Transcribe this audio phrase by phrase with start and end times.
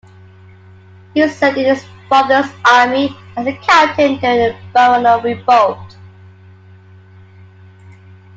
[1.13, 5.95] He served in his father's army as a captain during the baronial revolt.